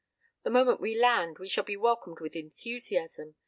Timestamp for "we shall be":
1.37-1.77